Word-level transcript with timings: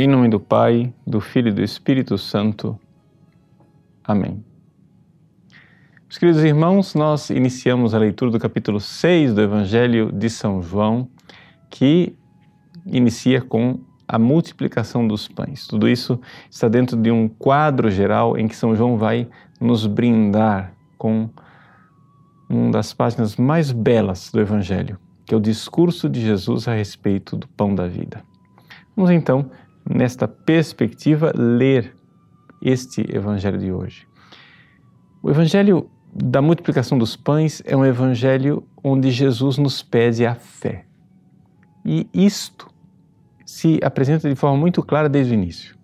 Em 0.00 0.06
nome 0.06 0.28
do 0.28 0.38
Pai, 0.38 0.94
do 1.04 1.20
Filho 1.20 1.48
e 1.48 1.52
do 1.52 1.60
Espírito 1.60 2.16
Santo. 2.16 2.78
Amém. 4.04 4.44
Meus 6.04 6.16
queridos 6.16 6.44
irmãos, 6.44 6.94
nós 6.94 7.30
iniciamos 7.30 7.92
a 7.92 7.98
leitura 7.98 8.30
do 8.30 8.38
capítulo 8.38 8.78
6 8.78 9.34
do 9.34 9.42
Evangelho 9.42 10.12
de 10.12 10.30
São 10.30 10.62
João, 10.62 11.10
que 11.68 12.14
inicia 12.86 13.42
com 13.42 13.80
a 14.06 14.20
multiplicação 14.20 15.04
dos 15.04 15.26
pães. 15.26 15.66
Tudo 15.66 15.88
isso 15.88 16.20
está 16.48 16.68
dentro 16.68 16.96
de 16.96 17.10
um 17.10 17.26
quadro 17.26 17.90
geral 17.90 18.38
em 18.38 18.46
que 18.46 18.54
São 18.54 18.76
João 18.76 18.96
vai 18.96 19.26
nos 19.60 19.84
brindar 19.84 20.74
com 20.96 21.28
uma 22.48 22.70
das 22.70 22.94
páginas 22.94 23.34
mais 23.34 23.72
belas 23.72 24.30
do 24.30 24.38
Evangelho, 24.38 24.96
que 25.26 25.34
é 25.34 25.36
o 25.36 25.40
discurso 25.40 26.08
de 26.08 26.20
Jesus 26.20 26.68
a 26.68 26.72
respeito 26.72 27.36
do 27.36 27.48
pão 27.48 27.74
da 27.74 27.88
vida. 27.88 28.22
Vamos 28.94 29.10
então 29.10 29.50
nesta 29.88 30.28
perspectiva, 30.28 31.32
ler 31.34 31.94
este 32.60 33.00
Evangelho 33.14 33.58
de 33.58 33.72
hoje. 33.72 34.06
O 35.22 35.30
Evangelho 35.30 35.90
da 36.12 36.42
multiplicação 36.42 36.98
dos 36.98 37.16
pães 37.16 37.62
é 37.64 37.76
um 37.76 37.84
Evangelho 37.84 38.66
onde 38.82 39.10
Jesus 39.10 39.56
nos 39.56 39.82
pede 39.82 40.26
a 40.26 40.34
fé. 40.34 40.84
E 41.84 42.08
isto 42.12 42.68
se 43.46 43.80
apresenta 43.82 44.28
de 44.28 44.34
forma 44.34 44.56
muito 44.56 44.82
clara 44.82 45.08
desde 45.08 45.32
o 45.32 45.34
início. 45.34 45.76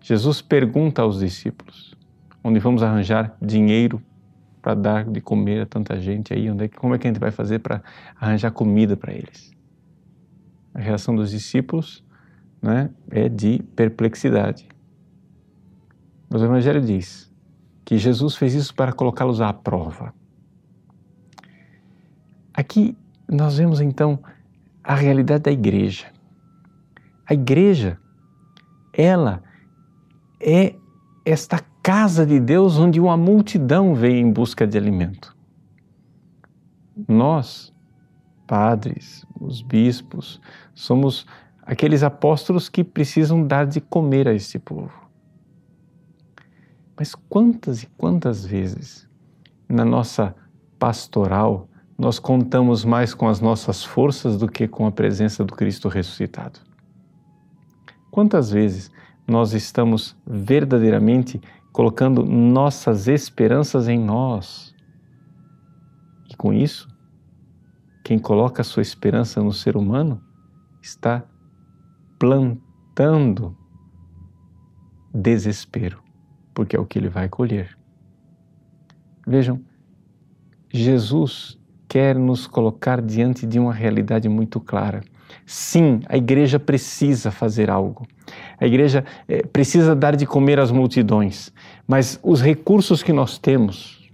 Jesus 0.00 0.40
pergunta 0.40 1.02
aos 1.02 1.18
discípulos: 1.18 1.96
onde 2.44 2.60
vamos 2.60 2.82
arranjar 2.82 3.36
dinheiro 3.40 4.00
para 4.60 4.74
dar 4.74 5.04
de 5.04 5.20
comer 5.20 5.62
a 5.62 5.66
tanta 5.66 5.98
gente 5.98 6.32
aí? 6.32 6.48
Onde 6.50 6.64
é, 6.64 6.68
como 6.68 6.94
é 6.94 6.98
que 6.98 7.06
a 7.06 7.10
gente 7.10 7.20
vai 7.20 7.30
fazer 7.30 7.58
para 7.58 7.82
arranjar 8.20 8.52
comida 8.52 8.96
para 8.96 9.12
eles? 9.12 9.52
A 10.74 10.80
reação 10.80 11.14
dos 11.14 11.30
discípulos 11.30 12.04
né, 12.62 12.90
é 13.10 13.28
de 13.28 13.62
perplexidade. 13.74 14.68
Mas 16.30 16.40
o 16.40 16.44
Evangelho 16.44 16.80
diz 16.80 17.30
que 17.84 17.98
Jesus 17.98 18.36
fez 18.36 18.54
isso 18.54 18.74
para 18.74 18.92
colocá-los 18.92 19.40
à 19.40 19.52
prova. 19.52 20.14
Aqui 22.54 22.96
nós 23.28 23.58
vemos 23.58 23.80
então 23.80 24.18
a 24.84 24.94
realidade 24.94 25.44
da 25.44 25.52
igreja. 25.52 26.06
A 27.26 27.34
igreja, 27.34 27.98
ela 28.92 29.42
é 30.40 30.74
esta 31.24 31.60
casa 31.82 32.24
de 32.24 32.38
Deus 32.38 32.78
onde 32.78 33.00
uma 33.00 33.16
multidão 33.16 33.94
vem 33.94 34.20
em 34.20 34.32
busca 34.32 34.66
de 34.66 34.76
alimento. 34.78 35.36
Nós, 37.08 37.72
padres, 38.46 39.26
os 39.40 39.62
bispos, 39.62 40.40
somos 40.74 41.26
aqueles 41.62 42.02
apóstolos 42.02 42.68
que 42.68 42.82
precisam 42.82 43.46
dar 43.46 43.66
de 43.66 43.80
comer 43.80 44.26
a 44.28 44.34
esse 44.34 44.58
povo. 44.58 44.92
Mas 46.98 47.14
quantas 47.14 47.82
e 47.82 47.86
quantas 47.96 48.44
vezes 48.44 49.08
na 49.68 49.84
nossa 49.84 50.34
pastoral 50.78 51.68
nós 51.96 52.18
contamos 52.18 52.84
mais 52.84 53.14
com 53.14 53.28
as 53.28 53.40
nossas 53.40 53.84
forças 53.84 54.36
do 54.36 54.48
que 54.48 54.66
com 54.66 54.86
a 54.86 54.92
presença 54.92 55.44
do 55.44 55.54
Cristo 55.54 55.88
ressuscitado? 55.88 56.60
Quantas 58.10 58.50
vezes 58.50 58.90
nós 59.26 59.52
estamos 59.52 60.16
verdadeiramente 60.26 61.40
colocando 61.72 62.24
nossas 62.24 63.08
esperanças 63.08 63.88
em 63.88 63.98
nós? 63.98 64.74
E 66.28 66.36
com 66.36 66.52
isso, 66.52 66.88
quem 68.04 68.18
coloca 68.18 68.64
sua 68.64 68.82
esperança 68.82 69.42
no 69.42 69.52
ser 69.52 69.76
humano 69.76 70.20
está 70.82 71.24
plantando 72.22 73.56
desespero, 75.12 76.00
porque 76.54 76.76
é 76.76 76.78
o 76.78 76.86
que 76.86 76.96
ele 76.96 77.08
vai 77.08 77.28
colher. 77.28 77.76
Vejam, 79.26 79.60
Jesus 80.72 81.58
quer 81.88 82.14
nos 82.14 82.46
colocar 82.46 83.02
diante 83.02 83.44
de 83.44 83.58
uma 83.58 83.74
realidade 83.74 84.28
muito 84.28 84.60
clara. 84.60 85.02
Sim, 85.44 86.02
a 86.08 86.16
igreja 86.16 86.60
precisa 86.60 87.32
fazer 87.32 87.68
algo. 87.68 88.06
A 88.56 88.68
igreja 88.68 89.04
é, 89.26 89.42
precisa 89.42 89.92
dar 89.92 90.14
de 90.14 90.24
comer 90.24 90.60
às 90.60 90.70
multidões, 90.70 91.52
mas 91.88 92.20
os 92.22 92.40
recursos 92.40 93.02
que 93.02 93.12
nós 93.12 93.36
temos, 93.36 94.08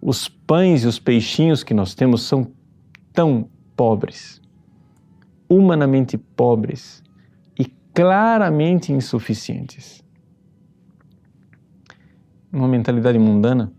os 0.00 0.28
pães 0.28 0.84
e 0.84 0.86
os 0.86 1.00
peixinhos 1.00 1.64
que 1.64 1.74
nós 1.74 1.96
temos 1.96 2.22
são 2.22 2.46
tão 3.12 3.48
pobres, 3.74 4.40
humanamente 5.48 6.16
pobres, 6.16 7.02
claramente 7.94 8.92
insuficientes. 8.92 10.02
Uma 12.52 12.66
mentalidade 12.66 13.18
mundana, 13.18 13.72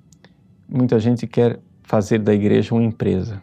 muita 0.67 0.99
gente 0.99 1.27
quer 1.27 1.59
fazer 1.83 2.19
da 2.19 2.33
igreja 2.33 2.73
uma 2.73 2.83
empresa. 2.83 3.41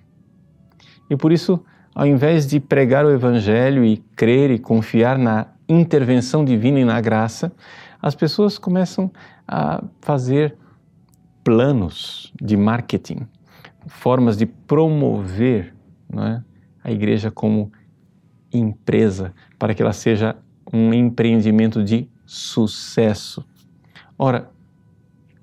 E 1.09 1.17
por 1.17 1.31
isso, 1.31 1.63
ao 1.95 2.07
invés 2.07 2.47
de 2.47 2.59
pregar 2.59 3.05
o 3.05 3.11
evangelho 3.11 3.85
e 3.85 3.99
crer 4.17 4.51
e 4.51 4.59
confiar 4.59 5.19
na 5.19 5.47
intervenção 5.69 6.45
divina 6.45 6.81
e 6.81 6.85
na 6.85 7.01
graça, 7.01 7.53
as 8.01 8.15
pessoas 8.15 8.59
começam 8.59 9.11
a 9.47 9.85
fazer 10.01 10.57
planos 11.45 12.33
de 12.41 12.57
marketing, 12.57 13.27
formas 13.87 14.37
de 14.37 14.47
promover 14.47 15.75
é, 16.15 16.43
a 16.83 16.91
igreja 16.91 17.31
como 17.31 17.71
empresa, 18.53 19.35
para 19.59 19.75
que 19.75 19.83
ela 19.83 19.93
seja 19.93 20.37
um 20.73 20.93
empreendimento 20.95 21.85
de 21.85 22.09
sucesso. 22.25 23.45
Ora, 24.19 24.51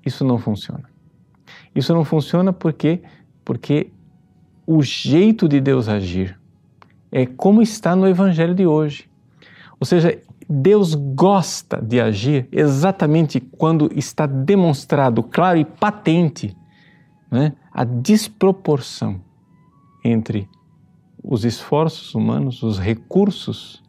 isso 0.04 0.24
não 0.24 0.38
funciona. 0.38 0.90
Isso 1.74 1.94
não 1.94 2.04
funciona 2.04 2.52
porque 2.52 3.02
porque 3.44 3.90
o 4.66 4.82
jeito 4.82 5.48
de 5.48 5.60
Deus 5.60 5.88
agir 5.88 6.38
é 7.10 7.26
como 7.26 7.60
está 7.60 7.96
no 7.96 8.06
evangelho 8.06 8.54
de 8.54 8.66
hoje. 8.66 9.08
Ou 9.80 9.86
seja, 9.86 10.20
Deus 10.48 10.94
gosta 10.94 11.80
de 11.80 12.00
agir 12.00 12.48
exatamente 12.52 13.40
quando 13.40 13.90
está 13.96 14.26
demonstrado 14.26 15.22
claro 15.22 15.58
e 15.58 15.64
patente 15.64 16.56
né, 17.30 17.52
a 17.72 17.84
desproporção 17.84 19.20
entre 20.04 20.48
os 21.22 21.44
esforços 21.44 22.14
humanos, 22.14 22.62
os 22.62 22.78
recursos 22.78 23.82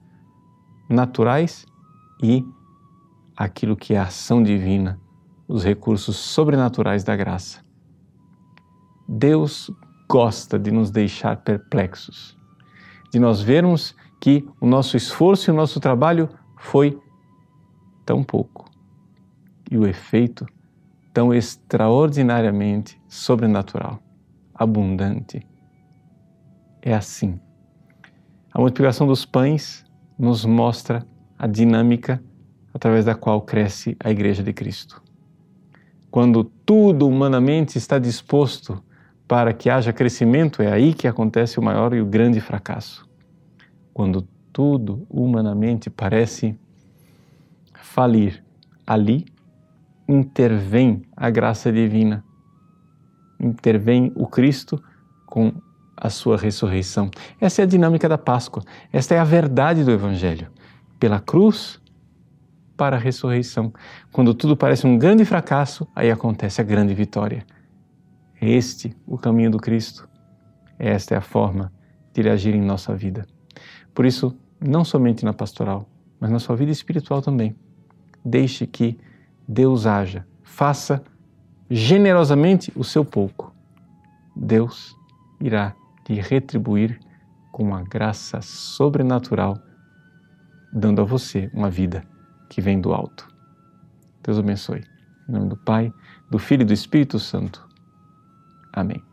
naturais 0.91 1.65
e 2.21 2.45
aquilo 3.35 3.75
que 3.75 3.93
é 3.93 3.97
a 3.97 4.03
ação 4.03 4.43
divina, 4.43 4.99
os 5.47 5.63
recursos 5.63 6.17
sobrenaturais 6.17 7.03
da 7.03 7.15
graça. 7.15 7.63
Deus 9.07 9.71
gosta 10.09 10.59
de 10.59 10.71
nos 10.71 10.91
deixar 10.91 11.37
perplexos, 11.37 12.37
de 13.11 13.19
nós 13.19 13.41
vermos 13.41 13.95
que 14.19 14.47
o 14.59 14.67
nosso 14.67 14.95
esforço 14.95 15.49
e 15.49 15.53
o 15.53 15.55
nosso 15.55 15.79
trabalho 15.79 16.29
foi 16.57 16.99
tão 18.05 18.23
pouco 18.23 18.69
e 19.69 19.77
o 19.77 19.87
efeito 19.87 20.45
tão 21.13 21.33
extraordinariamente 21.33 23.01
sobrenatural, 23.07 23.99
abundante. 24.53 25.45
É 26.81 26.93
assim. 26.93 27.39
A 28.53 28.59
multiplicação 28.59 29.07
dos 29.07 29.25
pães 29.25 29.85
nos 30.21 30.45
mostra 30.45 31.03
a 31.35 31.47
dinâmica 31.47 32.23
através 32.71 33.05
da 33.05 33.15
qual 33.15 33.41
cresce 33.41 33.97
a 33.99 34.11
Igreja 34.11 34.43
de 34.43 34.53
Cristo. 34.53 35.01
Quando 36.11 36.43
tudo 36.43 37.07
humanamente 37.07 37.79
está 37.79 37.97
disposto 37.97 38.83
para 39.27 39.51
que 39.51 39.67
haja 39.67 39.91
crescimento, 39.91 40.61
é 40.61 40.71
aí 40.71 40.93
que 40.93 41.07
acontece 41.07 41.59
o 41.59 41.63
maior 41.63 41.91
e 41.95 41.99
o 41.99 42.05
grande 42.05 42.39
fracasso. 42.39 43.09
Quando 43.91 44.21
tudo 44.53 45.07
humanamente 45.09 45.89
parece 45.89 46.55
falir, 47.73 48.43
ali 48.85 49.25
intervém 50.07 51.01
a 51.17 51.31
graça 51.31 51.71
divina, 51.71 52.23
intervém 53.39 54.11
o 54.13 54.27
Cristo 54.27 54.79
com 55.25 55.51
a 56.01 56.09
sua 56.09 56.35
ressurreição. 56.35 57.11
Essa 57.39 57.61
é 57.61 57.63
a 57.63 57.67
dinâmica 57.67 58.09
da 58.09 58.17
Páscoa. 58.17 58.63
Esta 58.91 59.13
é 59.13 59.19
a 59.19 59.23
verdade 59.23 59.83
do 59.83 59.91
Evangelho. 59.91 60.47
Pela 60.99 61.19
cruz 61.19 61.79
para 62.75 62.95
a 62.95 62.99
ressurreição. 62.99 63.71
Quando 64.11 64.33
tudo 64.33 64.57
parece 64.57 64.87
um 64.87 64.97
grande 64.97 65.23
fracasso, 65.23 65.87
aí 65.95 66.09
acontece 66.09 66.59
a 66.59 66.63
grande 66.63 66.95
vitória. 66.95 67.45
É 68.41 68.49
este 68.49 68.97
o 69.05 69.15
caminho 69.15 69.51
do 69.51 69.59
Cristo. 69.59 70.09
Esta 70.79 71.13
é 71.13 71.17
a 71.19 71.21
forma 71.21 71.71
de 72.11 72.21
ele 72.21 72.31
agir 72.31 72.55
em 72.55 72.61
nossa 72.61 72.95
vida. 72.95 73.27
Por 73.93 74.03
isso, 74.03 74.35
não 74.59 74.83
somente 74.83 75.23
na 75.23 75.33
pastoral, 75.33 75.87
mas 76.19 76.31
na 76.31 76.39
sua 76.39 76.55
vida 76.55 76.71
espiritual 76.71 77.21
também. 77.21 77.55
Deixe 78.25 78.65
que 78.65 78.97
Deus 79.47 79.85
haja. 79.85 80.25
Faça 80.41 81.03
generosamente 81.69 82.73
o 82.75 82.83
seu 82.83 83.05
pouco. 83.05 83.53
Deus 84.35 84.95
irá 85.39 85.75
de 86.11 86.19
retribuir 86.19 86.99
com 87.51 87.63
uma 87.63 87.83
graça 87.83 88.41
sobrenatural 88.41 89.57
dando 90.73 91.01
a 91.01 91.05
você 91.05 91.49
uma 91.53 91.69
vida 91.69 92.03
que 92.49 92.61
vem 92.61 92.79
do 92.79 92.93
alto. 92.93 93.27
Deus 94.23 94.37
abençoe. 94.37 94.83
Em 95.27 95.31
nome 95.31 95.49
do 95.49 95.57
Pai, 95.57 95.91
do 96.29 96.39
Filho 96.39 96.61
e 96.61 96.65
do 96.65 96.73
Espírito 96.73 97.19
Santo. 97.19 97.67
Amém. 98.73 99.10